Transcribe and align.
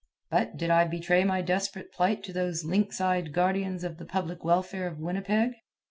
But 0.31 0.57
did 0.57 0.71
I 0.71 0.85
betray 0.85 1.23
my 1.23 1.43
desperate 1.43 1.91
plight 1.93 2.23
to 2.23 2.33
those 2.33 2.65
lynx 2.65 2.99
eyed 2.99 3.31
guardians 3.31 3.83
of 3.83 3.99
the 3.99 4.05
public 4.07 4.43
welfare 4.43 4.87
of 4.87 4.97
Winnipeg? 4.97 5.51